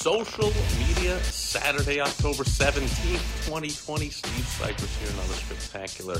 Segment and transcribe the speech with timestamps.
[0.00, 4.08] Social Media Saturday, October 17th, 2020.
[4.08, 6.16] Steve Sipress here, another spectacular,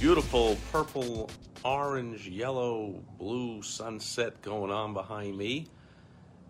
[0.00, 1.28] beautiful purple,
[1.62, 5.66] orange, yellow, blue sunset going on behind me.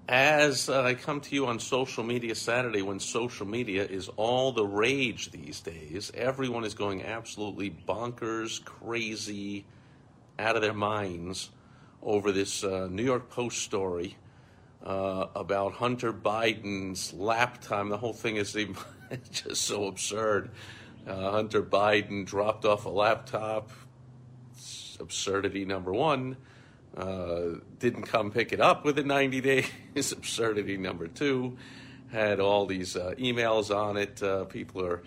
[0.08, 4.52] As uh, I come to you on Social Media Saturday, when social media is all
[4.52, 9.64] the rage these days, everyone is going absolutely bonkers, crazy,
[10.38, 11.50] out of their minds
[12.04, 14.16] over this uh, New York Post story
[14.86, 17.88] uh, about Hunter Biden's laptop.
[17.88, 18.52] The whole thing is
[19.32, 20.50] just so absurd.
[21.06, 23.70] Uh, Hunter Biden dropped off a laptop.
[25.00, 26.36] Absurdity number one.
[26.96, 29.66] Uh, didn't come pick it up within 90 days.
[30.12, 31.58] Absurdity number two.
[32.12, 34.22] Had all these uh, emails on it.
[34.22, 35.02] Uh, people are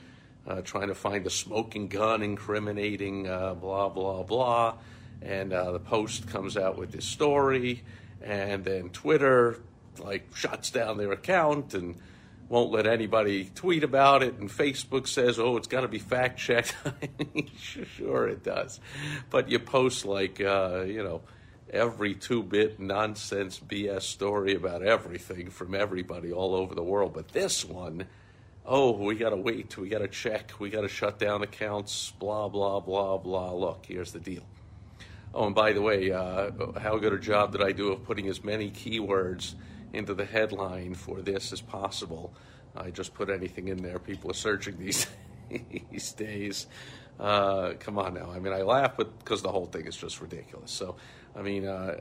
[0.45, 4.75] uh, trying to find a smoking gun incriminating blah, blah, blah.
[5.21, 7.83] And the Post comes out with this story
[8.21, 9.59] and then Twitter
[9.99, 11.95] like shuts down their account and
[12.47, 14.35] won't let anybody tweet about it.
[14.39, 16.75] And facebook says oh it's got to be fact checked
[17.57, 18.79] sure it does.
[19.29, 21.21] But you post like uh, you know
[21.71, 27.13] every two-bit nonsense bs story about everything from everybody all over the world.
[27.13, 28.05] But this one
[28.65, 29.77] oh we got to wait.
[29.77, 30.51] We got to check.
[30.59, 32.11] We got to shut down accounts.
[32.19, 33.53] Blah blah blah blah.
[33.53, 34.43] Look here's the deal.
[35.33, 38.27] Oh and by the way uh, how good a job did i do of putting
[38.27, 39.53] as many keywords
[39.93, 42.33] into the headline for this as possible.
[42.75, 43.99] I just put anything in there.
[43.99, 45.07] People are searching these
[45.91, 46.67] these days.
[47.19, 48.31] Uh, come on now.
[48.31, 50.71] I mean, I laugh, but because the whole thing is just ridiculous.
[50.71, 50.95] So,
[51.35, 51.97] I mean, uh,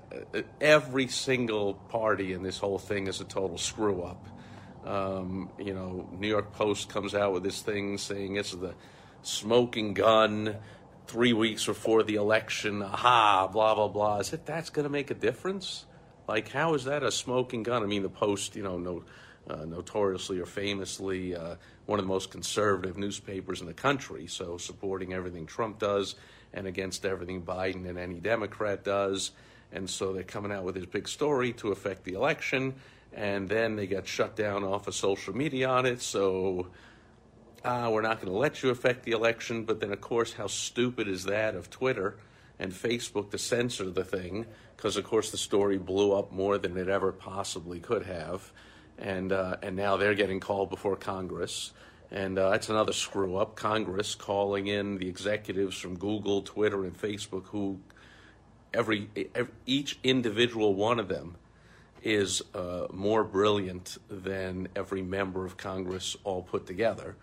[0.60, 4.28] every single party in this whole thing is a total screw up.
[4.84, 8.74] Um, you know, New York Post comes out with this thing saying it's the
[9.22, 10.56] smoking gun
[11.08, 12.82] three weeks before the election.
[12.82, 14.18] Aha, blah blah blah.
[14.18, 15.84] Is it that's going to make a difference?
[16.28, 17.82] Like, how is that a smoking gun?
[17.82, 19.02] I mean, the Post, you know, no,
[19.48, 21.56] uh, notoriously or famously uh,
[21.86, 26.16] one of the most conservative newspapers in the country, so supporting everything Trump does
[26.52, 29.30] and against everything Biden and any Democrat does.
[29.72, 32.74] And so they're coming out with this big story to affect the election,
[33.14, 36.02] and then they got shut down off of social media on it.
[36.02, 36.68] So
[37.64, 39.64] uh, we're not going to let you affect the election.
[39.64, 42.18] But then, of course, how stupid is that of Twitter
[42.58, 44.46] and Facebook to censor the thing?
[44.78, 48.52] because of course the story blew up more than it ever possibly could have,
[48.96, 51.72] and uh, and now they're getting called before Congress,
[52.12, 53.56] and uh, that's another screw up.
[53.56, 57.80] Congress calling in the executives from Google, Twitter, and Facebook, who
[58.72, 61.36] every, every each individual one of them
[62.04, 67.16] is uh, more brilliant than every member of Congress all put together.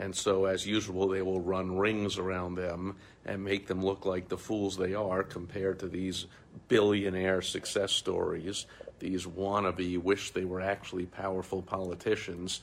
[0.00, 2.96] And so, as usual, they will run rings around them
[3.26, 6.24] and make them look like the fools they are compared to these
[6.68, 8.64] billionaire success stories,
[8.98, 12.62] these wannabe, wish they were actually powerful politicians.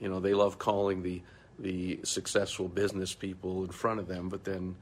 [0.00, 1.22] You know, they love calling the,
[1.58, 4.76] the successful business people in front of them, but then,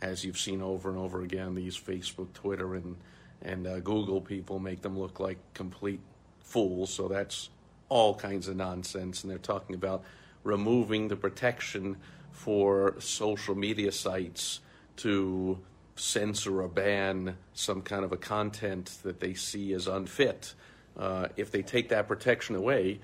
[0.00, 2.94] as you've seen over and over again, these Facebook, Twitter, and,
[3.42, 6.00] and uh, Google people make them look like complete
[6.44, 6.94] fools.
[6.94, 7.50] So that's
[7.88, 9.24] all kinds of nonsense.
[9.24, 10.04] And they're talking about
[10.44, 11.96] removing the protection
[12.30, 14.60] for social media sites
[14.96, 15.58] to
[15.96, 20.54] censor or ban some kind of a content that they see as unfit.
[20.98, 23.00] Uh, if they take that protection away,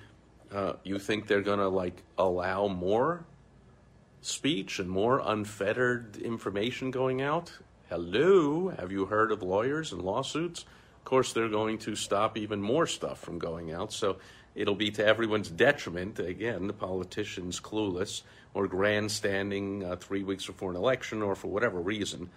[0.52, 3.24] uh, you think they're going to like allow more
[4.20, 7.52] speech and more unfettered information going out?
[7.88, 10.62] Hello, have you heard of lawyers and lawsuits?
[10.98, 13.92] Of course, they're going to stop even more stuff from going out.
[13.92, 14.18] So
[14.58, 16.18] it'll be to everyone's detriment.
[16.18, 18.22] Again, the politicians clueless
[18.54, 22.28] or grandstanding uh, three weeks before an election or for whatever reason.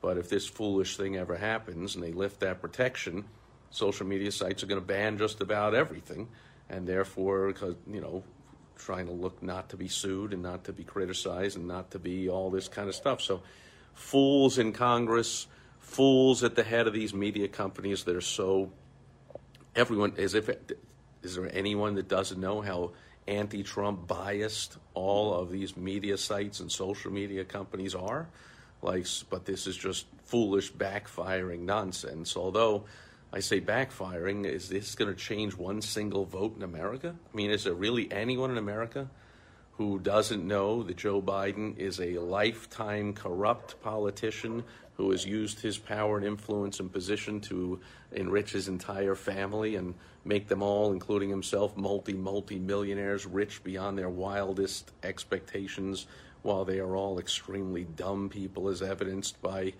[0.00, 3.24] But if this foolish thing ever happens and they lift that protection,
[3.70, 6.28] social media sites are going to ban just about everything,
[6.68, 8.24] and therefore, because you know,
[8.76, 12.00] trying to look not to be sued and not to be criticized and not to
[12.00, 13.22] be all this kind of stuff.
[13.22, 13.42] So,
[13.94, 15.46] fools in Congress,
[15.78, 18.72] fools at the head of these media companies that are so
[19.76, 20.48] everyone as if
[21.22, 22.92] is there anyone that doesn't know how
[23.26, 28.28] anti-Trump biased all of these media sites and social media companies are?
[28.80, 32.36] Like, but this is just foolish backfiring nonsense.
[32.36, 32.84] Although
[33.32, 37.14] I say backfiring, is this going to change one single vote in America?
[37.32, 39.08] I mean, is there really anyone in America
[39.72, 44.64] who doesn't know that Joe Biden is a lifetime corrupt politician
[44.98, 47.80] who has used his power and influence and position to
[48.12, 53.96] enrich his entire family and make them all, including himself, multi, multi millionaires, rich beyond
[53.96, 56.06] their wildest expectations,
[56.42, 59.72] while they are all extremely dumb people, as evidenced by,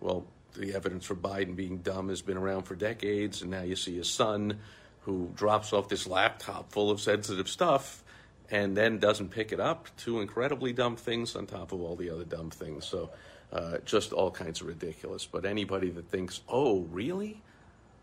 [0.00, 3.76] well, the evidence for Biden being dumb has been around for decades, and now you
[3.76, 4.58] see his son
[5.00, 8.02] who drops off this laptop full of sensitive stuff
[8.50, 9.88] and then doesn't pick it up.
[9.96, 12.84] Two incredibly dumb things on top of all the other dumb things.
[12.84, 13.10] So
[13.52, 15.26] uh, just all kinds of ridiculous.
[15.26, 17.42] But anybody that thinks, oh, really?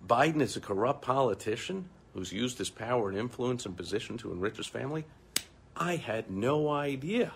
[0.05, 4.57] Biden is a corrupt politician who's used his power and influence and position to enrich
[4.57, 5.05] his family?
[5.75, 7.33] I had no idea.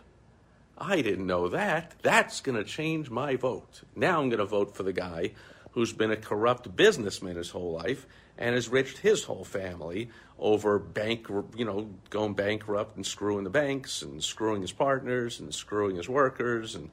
[0.77, 1.95] I didn't know that.
[2.03, 3.81] That's going to change my vote.
[3.95, 5.31] Now I'm going to vote for the guy
[5.71, 8.05] who's been a corrupt businessman his whole life
[8.37, 13.49] and has enriched his whole family over bank, you know, going bankrupt and screwing the
[13.49, 16.91] banks and screwing his partners and screwing his workers and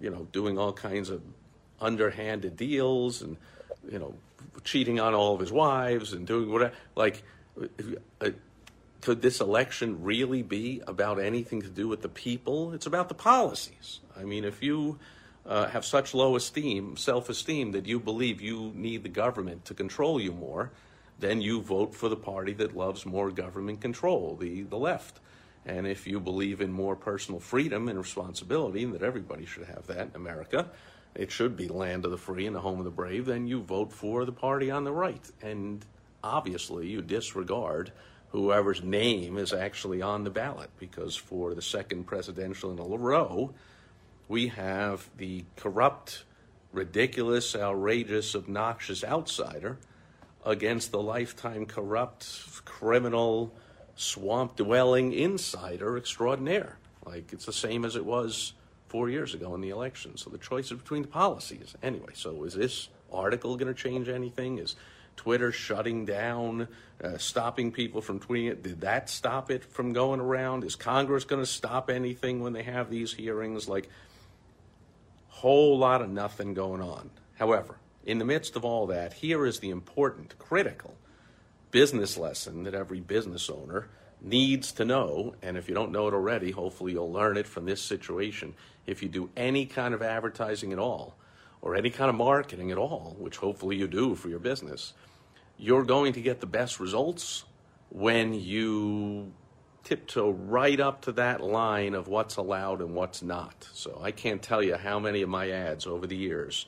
[0.00, 1.22] you know, doing all kinds of
[1.80, 3.36] underhanded deals and,
[3.90, 4.14] you know,
[4.64, 6.74] cheating on all of his wives and doing whatever.
[6.94, 7.22] Like,
[8.20, 8.30] uh,
[9.00, 12.72] could this election really be about anything to do with the people?
[12.72, 14.00] It's about the policies.
[14.16, 14.98] I mean, if you
[15.46, 19.74] uh, have such low esteem, self esteem, that you believe you need the government to
[19.74, 20.70] control you more,
[21.18, 25.20] then you vote for the party that loves more government control, the, the left.
[25.68, 29.86] And if you believe in more personal freedom and responsibility, and that everybody should have
[29.88, 30.70] that in America,
[31.14, 33.60] it should be land of the free and the home of the brave, then you
[33.60, 35.30] vote for the party on the right.
[35.42, 35.84] And
[36.24, 37.92] obviously, you disregard
[38.30, 43.52] whoever's name is actually on the ballot, because for the second presidential in a row,
[44.26, 46.24] we have the corrupt,
[46.72, 49.78] ridiculous, outrageous, obnoxious outsider
[50.46, 52.26] against the lifetime corrupt,
[52.64, 53.54] criminal,
[53.98, 56.78] swamp dwelling insider extraordinaire.
[57.04, 58.52] Like it's the same as it was
[58.88, 60.16] four years ago in the election.
[60.16, 61.74] So the choice is between the policies.
[61.82, 64.58] Anyway, so is this article going to change anything?
[64.58, 64.76] Is
[65.16, 66.68] Twitter shutting down,
[67.02, 68.62] uh, stopping people from tweeting it?
[68.62, 70.62] Did that stop it from going around?
[70.62, 73.68] Is Congress going to stop anything when they have these hearings?
[73.68, 73.90] Like,
[75.28, 77.10] whole lot of nothing going on.
[77.34, 80.94] However, in the midst of all that, here is the important, critical
[81.70, 83.88] business lesson that every business owner
[84.20, 85.34] needs to know.
[85.42, 88.54] And if you don't know it already, hopefully you'll learn it from this situation.
[88.86, 91.16] If you do any kind of advertising at all,
[91.60, 94.92] or any kind of marketing at all, which hopefully you do for your business,
[95.56, 97.44] you're going to get the best results
[97.90, 99.32] when you
[99.84, 103.66] tiptoe right up to that line of what's allowed and what's not.
[103.72, 106.66] So I can't tell you how many of my ads over the years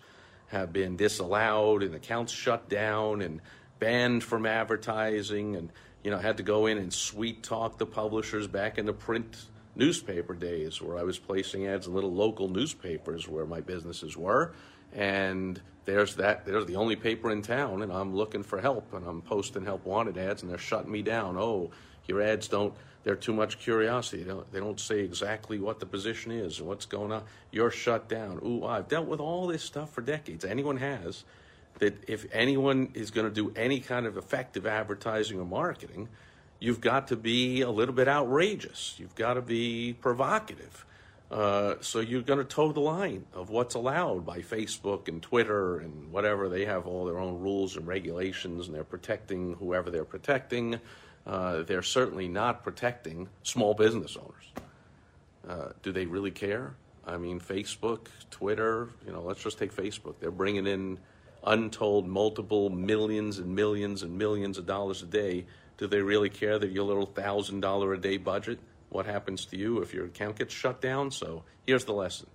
[0.49, 3.41] have been disallowed and accounts shut down and
[3.81, 5.73] banned from advertising and
[6.05, 9.47] you know had to go in and sweet talk the publishers back in the print
[9.77, 14.53] newspaper days where I was placing ads in little local newspapers where my businesses were.
[14.93, 19.07] And there's that there's the only paper in town and I'm looking for help and
[19.07, 21.37] I'm posting help wanted ads and they're shutting me down.
[21.39, 21.71] Oh
[22.07, 24.25] your ads don't they're too much curiosity.
[24.25, 27.23] They don't, they don't say exactly what the position is and what's going on.
[27.51, 28.41] You're shut down.
[28.45, 30.45] Ooh I've dealt with all this stuff for decades.
[30.45, 31.25] Anyone has
[31.81, 36.09] that if anyone is going to do any kind of effective advertising or marketing,
[36.61, 38.95] you've got to be a little bit outrageous.
[38.99, 40.87] You've got to be provocative.
[41.31, 45.79] Uh, so you're going to toe the line of what's allowed by Facebook and Twitter
[45.79, 46.49] and whatever.
[46.49, 50.81] They have all their own rules and regulations, and they're protecting whoever they're protecting.
[51.27, 54.65] Uh, they're certainly not protecting small business owners.
[55.49, 56.75] Uh, do they really care?
[57.07, 60.17] I mean, Facebook, Twitter, you know, let's just take Facebook.
[60.21, 60.99] They're bringing in
[61.45, 65.47] untold multiple millions and millions and millions of dollars a day,
[65.79, 68.59] do they really care that your little thousand dollar a day budget?
[68.91, 71.11] What happens to you if your account gets shut down?
[71.11, 72.27] So here's the lesson.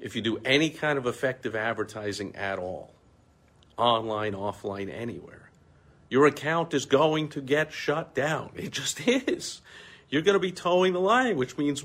[0.00, 2.94] If you do any kind of effective advertising at all,
[3.76, 5.50] online, offline, anywhere,
[6.08, 8.52] your account is going to get shut down.
[8.54, 9.62] It just is.
[10.08, 11.84] You're going to be toeing the line, which means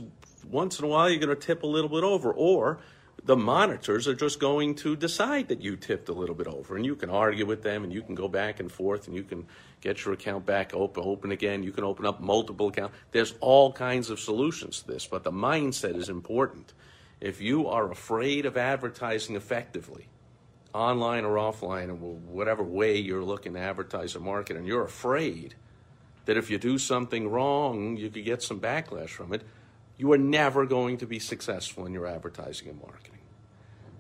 [0.50, 2.80] once in a while you're going to tip a little bit over, or
[3.24, 6.86] the monitors are just going to decide that you tipped a little bit over and
[6.86, 9.46] you can argue with them and you can go back and forth and you can
[9.82, 11.64] get your account back open open again.
[11.64, 12.96] You can open up multiple accounts.
[13.12, 16.74] There's all kinds of solutions to this but the mindset is important.
[17.20, 20.08] If you are afraid of advertising effectively
[20.74, 25.56] online or offline or whatever way you're looking to advertise or market and you're afraid
[26.26, 29.42] that if you do something wrong you could get some backlash from it
[30.00, 33.20] you are never going to be successful in your advertising and marketing.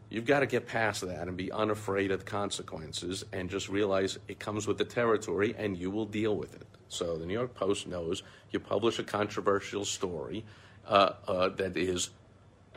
[0.09, 4.17] You've got to get past that and be unafraid of the consequences and just realize
[4.29, 6.65] it comes with the territory and you will deal with it.
[6.87, 10.45] So the New York Post knows you publish a controversial story
[10.87, 12.09] uh, uh, that is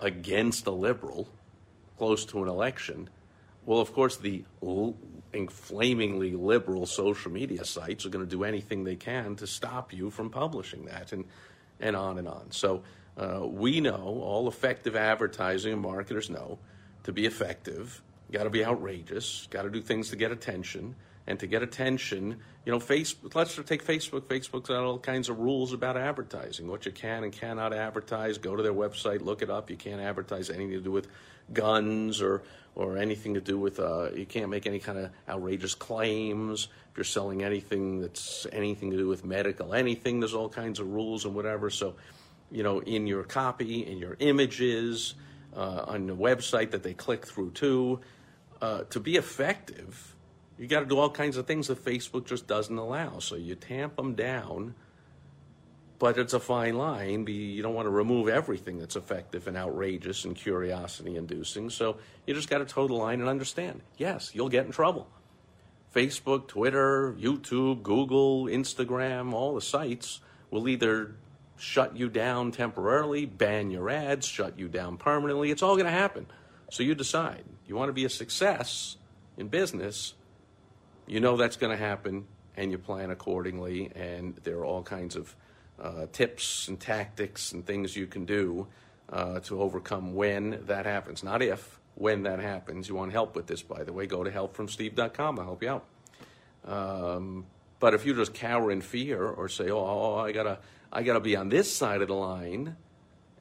[0.01, 1.29] against a liberal
[1.97, 3.09] close to an election,
[3.65, 4.97] well, of course, the l-
[5.33, 10.11] inflamingly liberal social media sites are going to do anything they can to stop you
[10.11, 11.25] from publishing that, and
[11.83, 12.51] and on and on.
[12.51, 12.83] So
[13.19, 16.59] uh, we know all effective advertising and marketers know
[17.05, 20.95] to be effective, got to be outrageous, got to do things to get attention
[21.27, 24.23] and to get attention, you know, Facebook, let's take Facebook.
[24.23, 28.39] Facebook's got all kinds of rules about advertising, what you can and cannot advertise.
[28.39, 29.71] Go to their website, look it up.
[29.71, 31.07] You can't advertise anything to do with
[31.53, 32.43] guns or,
[32.75, 36.69] or anything to do with, uh, you can't make any kind of outrageous claims.
[36.91, 40.89] If you're selling anything that's anything to do with medical, anything, there's all kinds of
[40.89, 41.71] rules and whatever.
[41.71, 41.97] So,
[42.51, 45.15] you know, in your copy, in your images,
[45.55, 48.01] uh, on the website that they click through to,
[48.61, 50.17] uh, to be effective,
[50.59, 53.19] you got to do all kinds of things that Facebook just doesn't allow.
[53.19, 54.75] So you tamp them down,
[56.03, 57.29] but it's a fine line.
[57.29, 61.71] You don't want to remove everything that's effective and outrageous and curiosity inducing.
[61.71, 65.07] So you just got to toe the line and understand yes, you'll get in trouble.
[65.95, 70.19] Facebook, Twitter, YouTube, Google, Instagram, all the sites
[70.51, 71.15] will either
[71.57, 75.53] shut you down temporarily, ban your ads, shut you down permanently.
[75.53, 76.27] It's all going to happen.
[76.73, 77.45] So you decide.
[77.69, 78.97] You want to be a success
[79.37, 80.15] in business
[81.07, 83.93] you know that's going to happen and you plan accordingly.
[83.95, 85.37] And there are all kinds of
[85.81, 88.67] uh, tips and tactics and things you can do
[89.09, 91.23] uh, to overcome when that happens.
[91.23, 92.89] Not if, when that happens.
[92.89, 95.39] You want help with this, by the way, go to helpfromsteve.com.
[95.39, 95.85] I'll help you out.
[96.65, 97.47] Um,
[97.81, 100.59] but if you just cower in fear or say, oh, oh, I gotta,
[100.93, 102.77] I gotta be on this side of the line,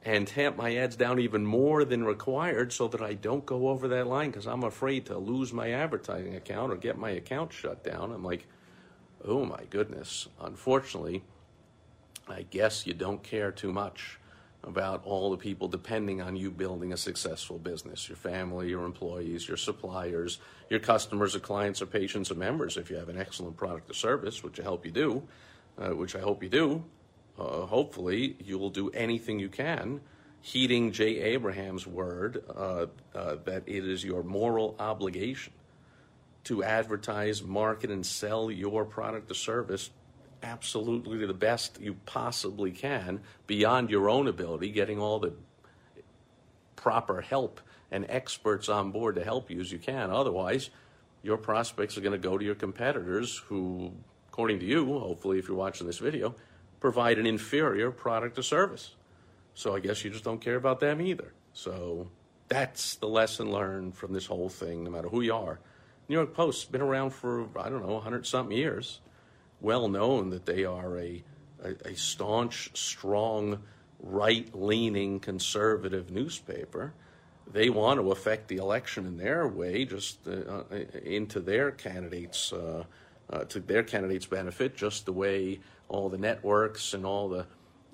[0.04, 3.88] and tamp my ads down even more than required so that I don't go over
[3.88, 7.84] that line because I'm afraid to lose my advertising account or get my account shut
[7.84, 8.10] down.
[8.10, 8.46] I'm like,
[9.24, 10.28] oh my goodness.
[10.40, 11.22] Unfortunately,
[12.28, 14.18] I guess you don't care too much
[14.64, 19.48] about all the people depending on you building a successful business your family, your employees,
[19.48, 20.38] your suppliers,
[20.70, 22.76] your customers, or clients, or patients, or members.
[22.76, 25.22] If you have an excellent product or service, which I hope you do,
[25.78, 26.84] uh, which I hope you do,
[27.38, 30.00] uh, hopefully, you will do anything you can,
[30.40, 35.52] heeding Jay Abraham's word uh, uh, that it is your moral obligation
[36.44, 39.90] to advertise, market, and sell your product or service
[40.42, 45.32] absolutely the best you possibly can beyond your own ability, getting all the
[46.76, 50.10] proper help and experts on board to help you as you can.
[50.10, 50.70] Otherwise,
[51.22, 53.92] your prospects are going to go to your competitors who,
[54.28, 56.34] according to you, hopefully, if you're watching this video,
[56.80, 58.94] provide an inferior product or service.
[59.54, 61.32] So I guess you just don't care about them either.
[61.52, 62.08] So
[62.48, 65.60] that's the lesson learned from this whole thing, no matter who you are.
[66.08, 69.00] New York Post's been around for, I don't know, 100 something years.
[69.62, 71.22] Well known that they are a,
[71.62, 73.62] a, a staunch, strong,
[74.00, 76.92] right leaning conservative newspaper.
[77.46, 82.52] They want to affect the election in their way, just uh, uh into their candidates'
[82.52, 82.82] uh,
[83.30, 87.46] uh, to their candidates' benefit, just the way all the networks and all the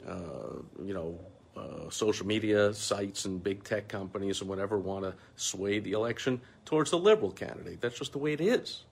[0.09, 1.19] uh, you know
[1.55, 6.41] uh, social media sites and big tech companies and whatever want to sway the election
[6.65, 7.83] towards the liberal candidate.
[7.83, 8.85] That's just the way it is.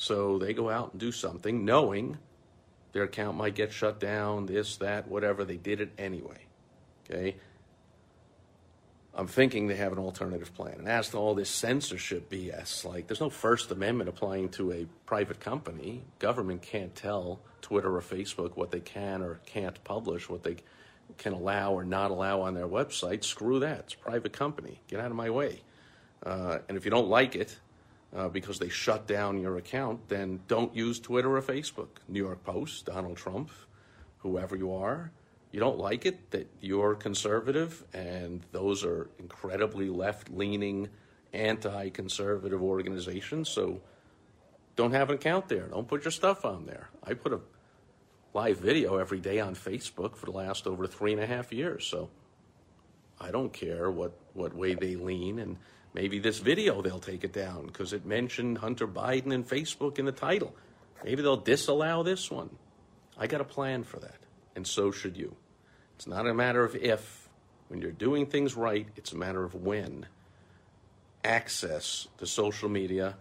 [0.00, 2.16] So they go out and do something knowing
[2.92, 5.44] their account might get shut down, this, that, whatever.
[5.44, 6.38] They did it anyway.
[7.04, 7.36] Okay?
[9.14, 10.76] I'm thinking they have an alternative plan.
[10.78, 14.86] And as to all this censorship BS, like there's no First Amendment applying to a
[15.04, 16.02] private company.
[16.18, 20.56] Government can't tell Twitter or Facebook what they can or can't publish, what they
[21.18, 23.22] can allow or not allow on their website.
[23.22, 23.80] Screw that.
[23.80, 24.80] It's a private company.
[24.88, 25.60] Get out of my way.
[26.24, 27.58] Uh, and if you don't like it
[28.14, 31.88] uh, because they shut down your account, then don't use Twitter or Facebook.
[32.08, 33.50] New York Post, Donald Trump,
[34.18, 35.12] whoever you are
[35.52, 40.88] you don't like it that you're conservative and those are incredibly left leaning,
[41.32, 43.48] anti conservative organizations.
[43.48, 43.80] So
[44.76, 45.66] don't have an account there.
[45.66, 46.88] Don't put your stuff on there.
[47.02, 47.40] I put a
[48.32, 51.84] live video every day on Facebook for the last over three and a half years.
[51.84, 52.10] So
[53.20, 55.40] I don't care what, what way they lean.
[55.40, 55.56] And
[55.94, 60.04] maybe this video they'll take it down because it mentioned Hunter Biden and Facebook in
[60.04, 60.54] the title.
[61.04, 62.50] Maybe they'll disallow this one.
[63.18, 64.20] I got a plan for that
[64.54, 65.36] and so should you.
[65.96, 67.28] It's not a matter of if.
[67.68, 70.06] When you're doing things right, it's a matter of when.
[71.22, 73.16] Access to social media,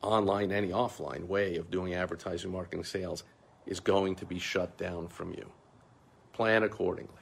[0.00, 3.24] online, any offline way of doing advertising, marketing, sales
[3.66, 5.50] is going to be shut down from you.
[6.32, 7.12] Plan accordingly.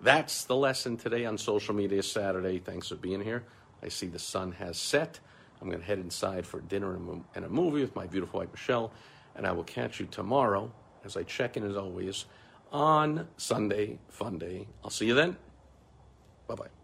[0.00, 2.58] That's the lesson today on Social Media Saturday.
[2.58, 3.44] Thanks for being here.
[3.84, 5.20] I see the sun has set.
[5.60, 6.94] I'm going to head inside for dinner
[7.34, 8.92] and a movie with my beautiful wife, Michelle,
[9.36, 10.72] and I will catch you tomorrow
[11.04, 12.24] as I check in as always
[12.72, 14.66] on Sunday, Fun Day.
[14.82, 15.36] I'll see you then.
[16.46, 16.83] Bye bye.